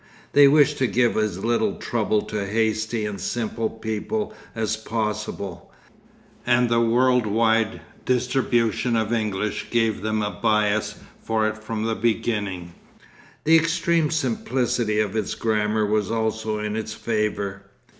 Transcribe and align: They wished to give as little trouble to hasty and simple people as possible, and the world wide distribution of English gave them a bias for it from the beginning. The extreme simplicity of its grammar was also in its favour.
They 0.33 0.47
wished 0.47 0.79
to 0.79 0.87
give 0.87 1.15
as 1.15 1.45
little 1.45 1.75
trouble 1.75 2.23
to 2.23 2.47
hasty 2.47 3.05
and 3.05 3.21
simple 3.21 3.69
people 3.69 4.33
as 4.55 4.75
possible, 4.75 5.71
and 6.43 6.69
the 6.69 6.81
world 6.81 7.27
wide 7.27 7.81
distribution 8.03 8.95
of 8.95 9.13
English 9.13 9.69
gave 9.69 10.01
them 10.01 10.23
a 10.23 10.31
bias 10.31 10.95
for 11.21 11.47
it 11.47 11.59
from 11.59 11.83
the 11.83 11.93
beginning. 11.93 12.73
The 13.43 13.55
extreme 13.55 14.09
simplicity 14.09 14.99
of 14.99 15.15
its 15.15 15.35
grammar 15.35 15.85
was 15.85 16.09
also 16.09 16.57
in 16.57 16.75
its 16.75 16.95
favour. 16.95 17.65